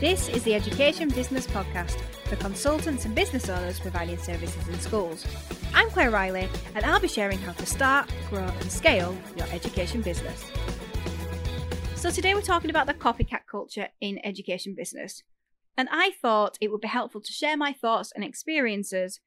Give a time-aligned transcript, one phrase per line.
[0.00, 1.98] This is the Education Business Podcast
[2.28, 5.26] for consultants and business owners providing services in schools.
[5.74, 10.00] I'm Claire Riley, and I'll be sharing how to start, grow, and scale your education
[10.00, 10.52] business.
[11.96, 15.24] So, today we're talking about the copycat culture in education business.
[15.76, 19.18] And I thought it would be helpful to share my thoughts and experiences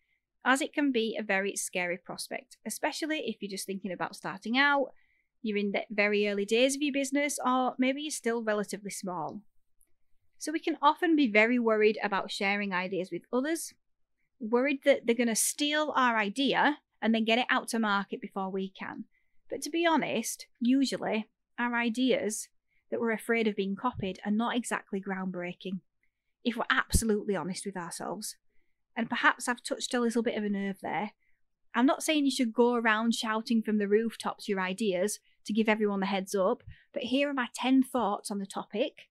[0.46, 4.58] as it can be a very scary prospect, especially if you're just thinking about starting
[4.58, 4.94] out,
[5.42, 9.42] you're in the very early days of your business, or maybe you're still relatively small.
[10.42, 13.76] So we can often be very worried about sharing ideas with others,
[14.40, 18.20] worried that they're going to steal our idea and then get it out to market
[18.20, 19.06] before we can.
[19.52, 21.28] But to be honest, usually
[21.60, 22.50] our ideas
[22.90, 25.82] that we're afraid of being copied are not exactly groundbreaking,
[26.44, 28.36] if we're absolutely honest with ourselves.
[28.98, 31.12] And perhaps I've touched a little bit of a nerve there.
[31.76, 35.70] I'm not saying you should go around shouting from the rooftops your ideas to give
[35.70, 36.64] everyone the heads up,
[36.96, 39.04] but here are my 10 thoughts on the topic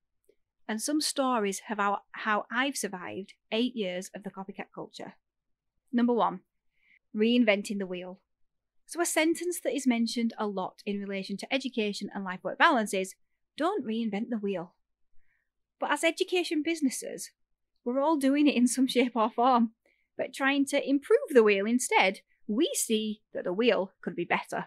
[0.71, 5.15] and some stories of how, how I've survived eight years of the copycat culture.
[5.93, 6.43] Number one,
[7.15, 8.21] reinventing the wheel.
[8.87, 12.57] So, a sentence that is mentioned a lot in relation to education and life work
[12.57, 13.17] balance is
[13.57, 14.75] don't reinvent the wheel.
[15.81, 17.33] But as education businesses,
[17.85, 19.73] we're all doing it in some shape or form,
[20.17, 24.67] but trying to improve the wheel instead, we see that the wheel could be better.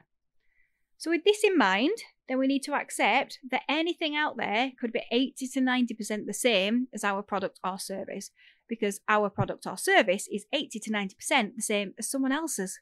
[0.98, 4.94] So, with this in mind, then we need to accept that anything out there could
[4.94, 8.32] be 80 to 90% the same as our product or service,
[8.68, 12.80] because our product or service is 80 to 90% the same as someone else's.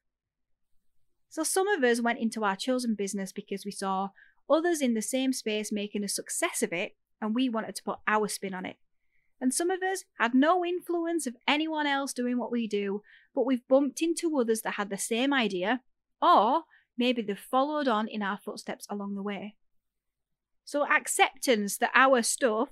[1.29, 4.09] So, some of us went into our chosen business because we saw
[4.49, 7.99] others in the same space making a success of it, and we wanted to put
[8.07, 8.75] our spin on it.
[9.39, 13.01] And some of us had no influence of anyone else doing what we do,
[13.33, 15.81] but we've bumped into others that had the same idea,
[16.21, 16.63] or
[17.01, 19.55] maybe they've followed on in our footsteps along the way.
[20.63, 22.69] So, acceptance that our stuff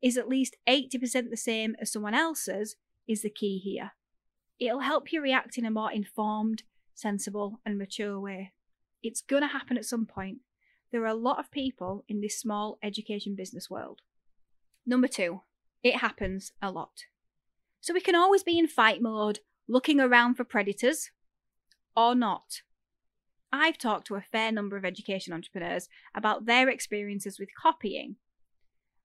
[0.00, 3.92] is at least 80% the same as someone else's is the key here.
[4.58, 6.62] It'll help you react in a more informed,
[6.94, 8.54] sensible, and mature way.
[9.02, 10.38] It's going to happen at some point.
[10.90, 14.00] There are a lot of people in this small education business world.
[14.86, 15.42] Number two,
[15.82, 17.04] it happens a lot.
[17.82, 21.10] So we can always be in fight mode, looking around for predators,
[21.94, 22.62] or not.
[23.52, 28.16] I've talked to a fair number of education entrepreneurs about their experiences with copying.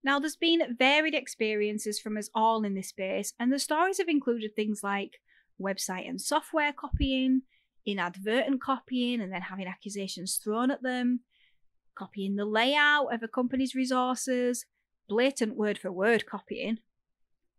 [0.03, 4.09] Now, there's been varied experiences from us all in this space, and the stories have
[4.09, 5.19] included things like
[5.61, 7.43] website and software copying,
[7.85, 11.21] inadvertent copying, and then having accusations thrown at them,
[11.95, 14.65] copying the layout of a company's resources,
[15.07, 16.79] blatant word for word copying,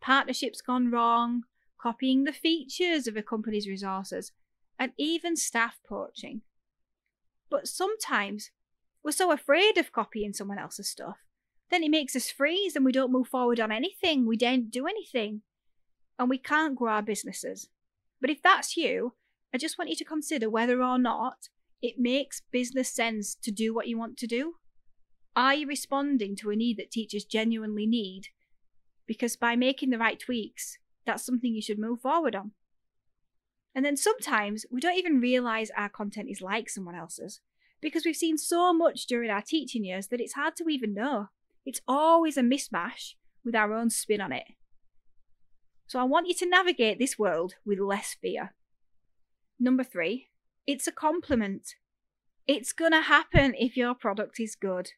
[0.03, 1.45] partnerships gone wrong,
[1.81, 4.33] copying the features of a company's resources,
[4.79, 6.43] and even staff poaching.
[7.55, 8.51] But sometimes
[9.05, 11.19] we're so afraid of copying someone else's stuff,
[11.71, 14.27] then it makes us freeze and we don't move forward on anything.
[14.27, 15.43] We don't do anything.
[16.19, 17.69] And we can't grow our businesses.
[18.21, 19.15] But if that's you,
[19.55, 21.49] I just want you to consider whether or not
[21.81, 24.55] it makes business sense to do what you want to do.
[25.37, 28.31] Are you responding to a need that teachers genuinely need?
[29.07, 32.51] Because by making the right tweaks, that's something you should move forward on.
[33.75, 37.41] And then sometimes we don't even realize our content is like someone else's
[37.81, 41.27] because we've seen so much during our teaching years that it's hard to even know.
[41.67, 43.15] It's always a mismatch
[43.45, 44.45] with our own spin on it.
[45.87, 48.55] So I want you to navigate this world with less fear.
[49.59, 50.29] Number three,
[50.67, 51.75] it's a compliment.
[52.47, 54.91] It's going to happen if your product is good.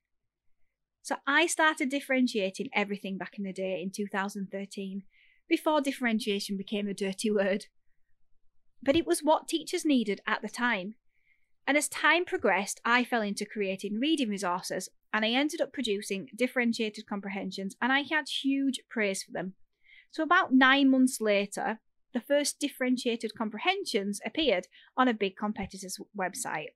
[1.03, 5.03] So I started differentiating everything back in the day in 2013,
[5.48, 7.66] before differentiation became a dirty word
[8.86, 10.94] but it was what teachers needed at the time.
[11.66, 16.28] And as time progressed, I fell into creating reading resources and I ended up producing
[16.36, 19.54] differentiated comprehensions and I had huge praise for them.
[20.12, 21.80] So, about nine months later,
[22.14, 26.74] the first differentiated comprehensions appeared on a big competitor's website.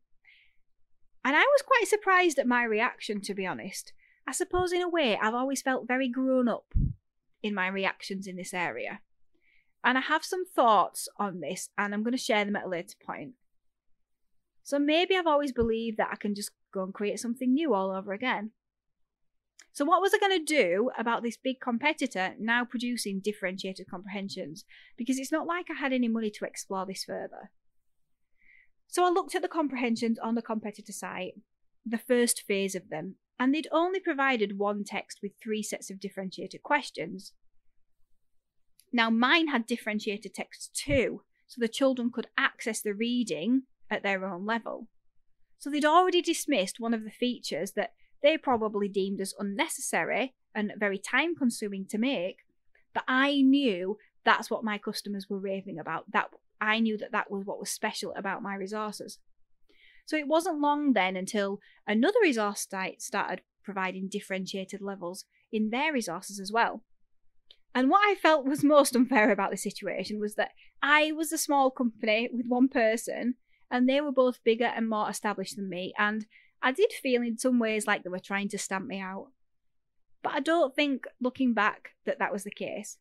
[1.24, 3.92] And I was quite surprised at my reaction, to be honest.
[4.26, 6.74] I suppose, in a way, I've always felt very grown up
[7.42, 9.00] in my reactions in this area.
[9.82, 12.68] And I have some thoughts on this, and I'm going to share them at a
[12.68, 13.32] later point.
[14.62, 17.90] So maybe I've always believed that I can just go and create something new all
[17.90, 18.50] over again.
[19.72, 24.64] So, what was I going to do about this big competitor now producing differentiated comprehensions?
[24.96, 27.50] Because it's not like I had any money to explore this further.
[28.88, 31.34] So, I looked at the comprehensions on the competitor site,
[31.86, 36.00] the first phase of them, and they'd only provided one text with three sets of
[36.00, 37.32] differentiated questions.
[38.92, 44.24] Now, mine had differentiated text too, so the children could access the reading at their
[44.24, 44.88] own level.
[45.58, 47.92] So they'd already dismissed one of the features that
[48.22, 52.38] they probably deemed as unnecessary and very time consuming to make,
[52.92, 56.10] but I knew that's what my customers were raving about.
[56.12, 59.18] That I knew that that was what was special about my resources.
[60.06, 65.92] So it wasn't long then until another resource site started providing differentiated levels in their
[65.92, 66.82] resources as well.
[67.74, 70.50] And what I felt was most unfair about the situation was that
[70.82, 73.34] I was a small company with one person,
[73.70, 76.26] and they were both bigger and more established than me, and
[76.62, 79.28] I did feel in some ways like they were trying to stamp me out.
[80.22, 82.98] But I don't think, looking back, that that was the case.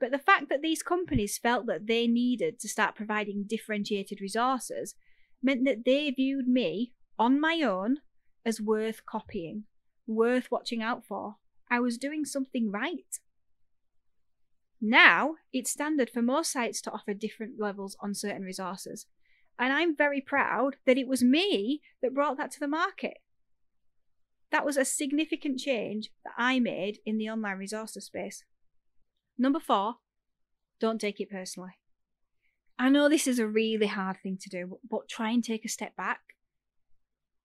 [0.00, 4.94] But the fact that these companies felt that they needed to start providing differentiated resources
[5.42, 7.98] meant that they viewed me, on my own,
[8.46, 9.64] as worth copying,
[10.06, 11.36] worth watching out for.
[11.70, 13.18] I was doing something right.
[14.80, 19.06] Now, it's standard for most sites to offer different levels on certain resources.
[19.58, 23.18] And I'm very proud that it was me that brought that to the market.
[24.52, 28.44] That was a significant change that I made in the online resources space.
[29.36, 29.96] Number four,
[30.80, 31.78] don't take it personally.
[32.78, 35.68] I know this is a really hard thing to do, but try and take a
[35.68, 36.20] step back.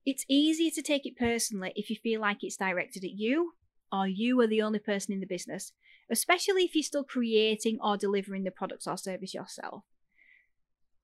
[0.06, 3.54] It's easier to take it personally if you feel like it's directed at you
[3.92, 5.72] or you are the only person in the business,
[6.14, 9.84] especially if you're still creating or delivering the products or service yourself.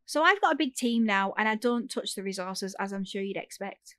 [0.06, 3.04] So I've got a big team now and I don't touch the resources as I'm
[3.04, 3.96] sure you'd expect.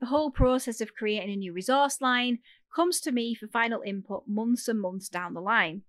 [0.00, 2.38] The whole process of creating a new resource line
[2.74, 5.82] comes to me for final input months and months down the line.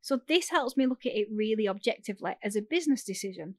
[0.00, 3.56] So this helps me look at it really objectively as a business decision.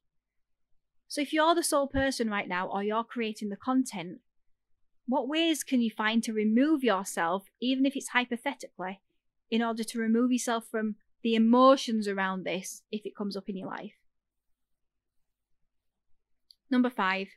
[1.07, 4.19] So if you're the sole person right now or you're creating the content,
[5.07, 9.01] what ways can you find to remove yourself, even if it's hypothetically,
[9.51, 13.57] in order to remove yourself from the emotions around this if it comes up in
[13.57, 13.93] your life?
[16.71, 17.27] Number five,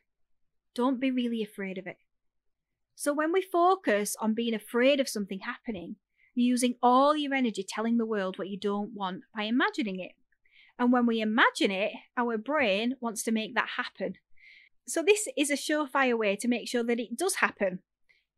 [0.75, 1.99] don't be really afraid of it.
[2.95, 5.97] So when we focus on being afraid of something happening,
[6.35, 10.13] using all your energy telling the world what you don't want by imagining it.
[10.79, 14.15] And when we imagine it, our brain wants to make that happen.
[14.87, 17.81] So, this is a surefire way to make sure that it does happen.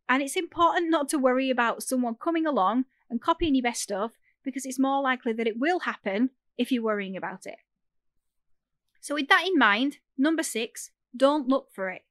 [0.08, 4.12] And it's important not to worry about someone coming along and copying your best stuff
[4.44, 7.58] because it's more likely that it will happen if you're worrying about it.
[9.00, 12.02] So, with that in mind, number six, don't look for it.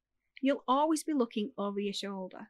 [0.41, 2.49] You'll always be looking over your shoulder.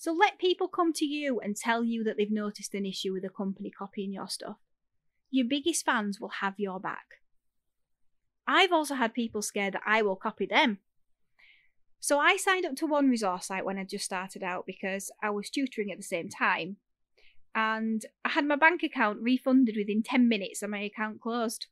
[0.00, 3.22] So let people come to you and tell you that they've noticed an issue with
[3.22, 4.56] a company copying your stuff.
[5.30, 7.20] Your biggest fans will have your back.
[8.46, 10.78] I've also had people scared that I will copy them.
[12.00, 15.28] So I signed up to one resource site when I just started out because I
[15.28, 16.78] was tutoring at the same time.
[17.54, 21.66] And I had my bank account refunded within 10 minutes and my account closed.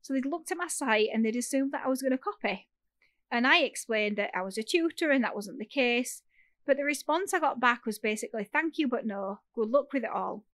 [0.00, 2.68] So they'd looked at my site and they'd assumed that I was going to copy.
[3.30, 6.22] And I explained that I was a tutor and that wasn't the case.
[6.64, 10.04] But the response I got back was basically, thank you, but no, good luck with
[10.04, 10.44] it all.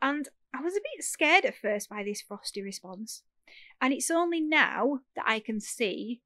[0.00, 3.22] And I was a bit scared at first by this frosty response.
[3.80, 6.22] And it's only now that I can see,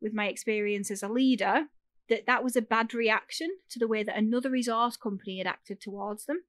[0.00, 1.66] with my experience as a leader,
[2.08, 5.80] that that was a bad reaction to the way that another resource company had acted
[5.80, 6.42] towards them.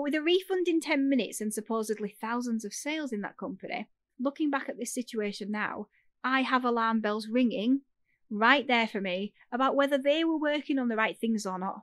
[0.00, 3.86] But with a refund in 10 minutes and supposedly thousands of sales in that company,
[4.18, 5.88] looking back at this situation now,
[6.24, 7.82] I have alarm bells ringing
[8.30, 11.82] right there for me about whether they were working on the right things or not.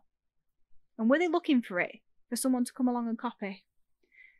[0.97, 3.65] And were they looking for it, for someone to come along and copy?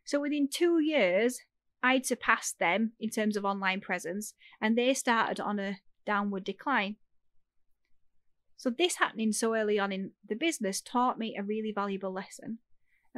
[0.04, 1.38] So within two years,
[1.80, 6.96] I'd surpassed them in terms of online presence, and they started on a downward decline.
[8.56, 12.58] So, this happening so early on in the business taught me a really valuable lesson.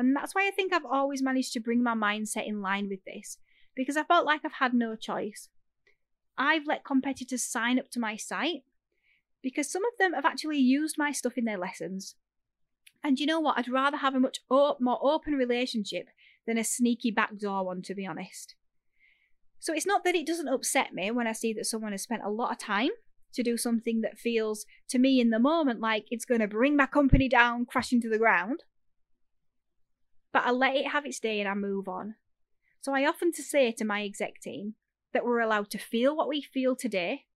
[0.00, 3.00] And that's why I think I've always managed to bring my mindset in line with
[3.04, 3.36] this,
[3.76, 5.48] because I felt like I've had no choice.
[6.38, 8.62] I've let competitors sign up to my site
[9.42, 12.14] because some of them have actually used my stuff in their lessons.
[13.04, 13.58] And you know what?
[13.58, 16.06] I'd rather have a much more open relationship
[16.46, 18.54] than a sneaky backdoor one, to be honest.
[19.58, 22.22] So it's not that it doesn't upset me when I see that someone has spent
[22.24, 22.90] a lot of time
[23.34, 26.74] to do something that feels to me in the moment like it's going to bring
[26.74, 28.62] my company down, crashing to the ground.
[30.32, 32.14] But I let it have its day and I move on.
[32.80, 34.74] So I often to say to my exec team
[35.12, 37.26] that we're allowed to feel what we feel today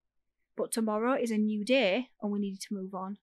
[0.56, 3.18] but tomorrow is a new day and we need to move on.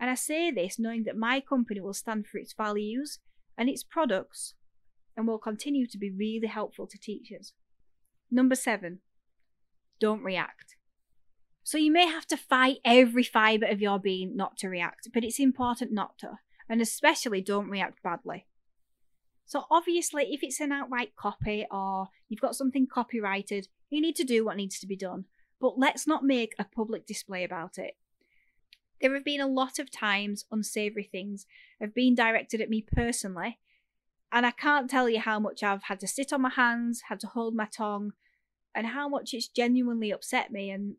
[0.00, 3.20] And I say this knowing that my company will stand for its values
[3.56, 4.54] and its products
[5.16, 7.52] and will continue to be really helpful to teachers.
[8.30, 9.00] Number seven,
[10.00, 10.76] don't react.
[11.62, 15.22] So you may have to fight every fibre of your being not to react, but
[15.22, 16.38] it's important not to,
[16.72, 18.46] and especially don't react badly.
[19.46, 24.24] So obviously, if it's an outright copy or you've got something copyrighted, you need to
[24.24, 25.26] do what needs to be done
[25.62, 27.94] but let's not make a public display about it.
[29.00, 31.46] There have been a lot of times unsavoury things
[31.80, 33.60] have been directed at me personally,
[34.32, 37.20] and I can't tell you how much I've had to sit on my hands, had
[37.20, 38.12] to hold my tongue,
[38.74, 40.96] and how much it's genuinely upset me and,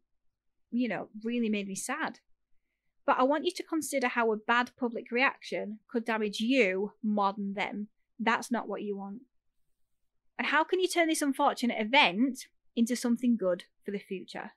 [0.72, 2.20] you know, really made me sad.
[3.06, 7.34] But I want you to consider how a bad public reaction could damage you more
[7.34, 7.90] than them.
[8.20, 9.24] That's not what you want.
[10.38, 14.52] And how can you turn this unfortunate event into something good for the future?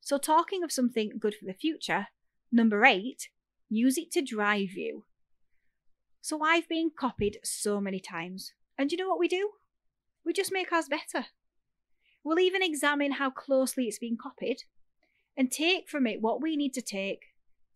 [0.00, 2.08] So, talking of something good for the future,
[2.50, 3.28] Number eight,
[3.68, 5.04] use it to drive you.
[6.20, 8.52] So I've been copied so many times.
[8.78, 9.50] And you know what we do?
[10.24, 11.26] We just make ours better.
[12.24, 14.64] We'll even examine how closely it's been copied
[15.38, 17.26] and take from it what we need to take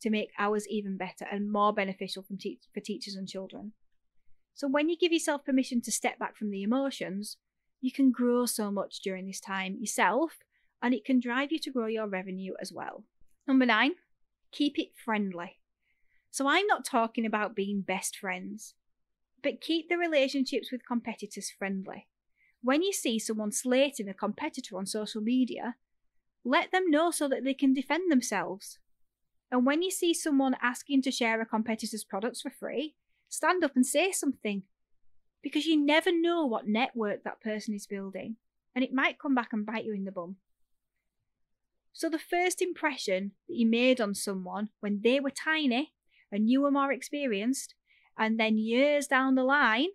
[0.00, 3.72] to make ours even better and more beneficial te- for teachers and children.
[4.52, 7.36] So when you give yourself permission to step back from the emotions,
[7.80, 10.38] you can grow so much during this time yourself
[10.82, 13.04] and it can drive you to grow your revenue as well.
[13.46, 13.92] Number nine,
[14.50, 15.60] keep it friendly.
[16.32, 18.74] So I'm not talking about being best friends,
[19.40, 22.08] but keep the relationships with competitors friendly.
[22.60, 25.76] When you see someone slating a competitor on social media,
[26.44, 28.78] let them know so that they can defend themselves.
[29.50, 32.94] And when you see someone asking to share a competitor's products for free,
[33.28, 34.62] stand up and say something.
[35.42, 38.36] Because you never know what network that person is building,
[38.74, 40.36] and it might come back and bite you in the bum.
[41.92, 45.92] So the first impression that you made on someone when they were tiny
[46.30, 47.74] and you were more experienced,
[48.16, 49.88] and then years down the line,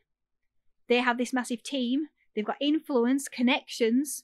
[0.88, 4.24] they have this massive team, they've got influence, connections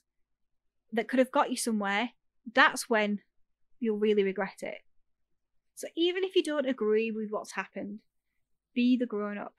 [0.94, 2.10] that could have got you somewhere,
[2.54, 3.20] that's when
[3.80, 4.78] you'll really regret it.
[5.74, 7.98] So even if you don't agree with what's happened,
[8.74, 9.54] be the grown up.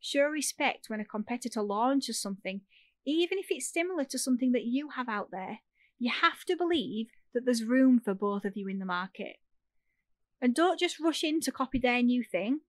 [0.00, 2.62] Show respect when a competitor launches something,
[3.06, 5.60] even if it's similar to something that you have out there.
[5.98, 9.36] You have to believe that there's room for both of you in the market.
[10.40, 12.60] And don't just rush in to copy their new thing.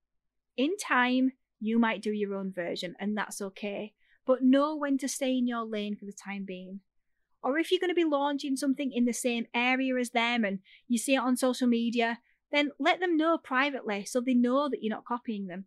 [0.55, 3.93] In time, you might do your own version, and that's okay.
[4.25, 6.81] But know when to stay in your lane for the time being.
[7.43, 10.59] Or if you're going to be launching something in the same area as them and
[10.87, 12.19] you see it on social media,
[12.51, 15.65] then let them know privately so they know that you're not copying them.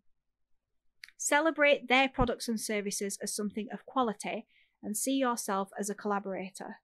[1.19, 4.47] Celebrate their products and services as something of quality
[4.83, 6.77] and see yourself as a collaborator.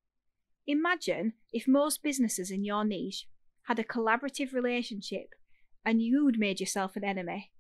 [0.66, 3.26] Imagine if most businesses in your niche
[3.66, 5.28] had a collaborative relationship
[5.84, 7.50] and you'd made yourself an enemy.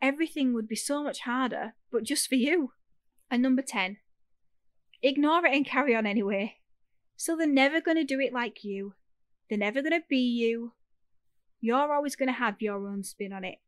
[0.00, 2.72] Everything would be so much harder, but just for you.
[3.30, 3.96] And number 10,
[5.02, 6.56] ignore it and carry on anyway.
[7.16, 8.94] So they're never going to do it like you.
[9.48, 10.72] They're never going to be you.
[11.60, 13.58] You're always going to have your own spin on it.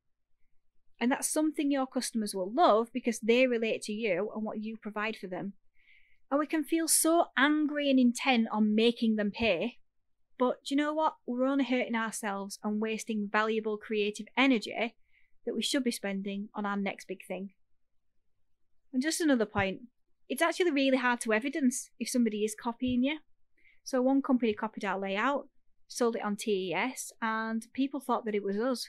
[1.01, 4.77] And that's something your customers will love because they relate to you and what you
[4.77, 5.55] provide for them.
[6.31, 9.79] And we can feel so angry and intent on making them pay.
[10.39, 11.15] But do you know what?
[11.27, 14.95] We're only hurting ourselves and wasting valuable creative energy
[15.47, 17.51] that we should be spending on our next big thing.
[18.93, 19.81] And just another point
[20.29, 23.19] it's actually really hard to evidence if somebody is copying you.
[23.89, 25.49] So, one company copied our layout,
[25.87, 28.87] sold it on TES, and people thought that it was us.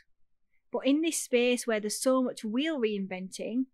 [0.74, 3.68] But in this space where there's so much wheel reinventing,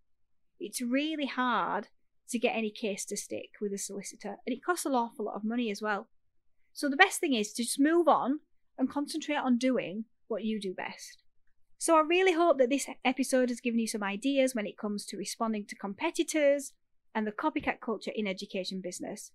[0.60, 1.88] it's really hard
[2.30, 5.34] to get any case to stick with a solicitor, and it costs an awful lot
[5.34, 6.10] of money as well.
[6.74, 8.42] So the best thing is to just move on
[8.78, 11.24] and concentrate on doing what you do best.
[11.80, 15.08] So I really hope that this episode has given you some ideas when it comes
[15.08, 16.74] to responding to competitors
[17.16, 19.32] and the copycat culture in education business.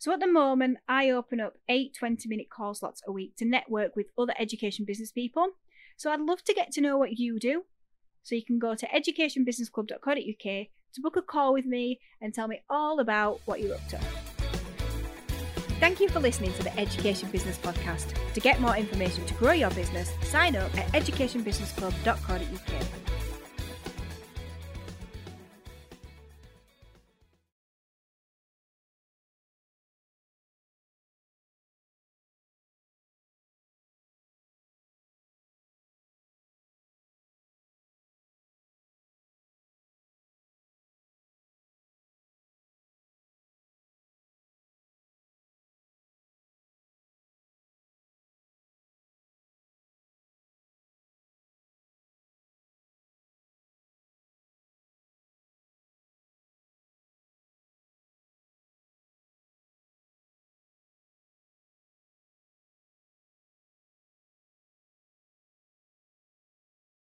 [0.00, 3.44] So at the moment, I open up eight 20 minute call slots a week to
[3.44, 5.48] network with other education business people.
[5.98, 7.64] So I'd love to get to know what you do.
[8.22, 12.62] So you can go to educationbusinessclub.co.uk to book a call with me and tell me
[12.70, 13.98] all about what you're up to.
[15.80, 18.14] Thank you for listening to the Education Business Podcast.
[18.32, 23.19] To get more information to grow your business, sign up at educationbusinessclub.co.uk.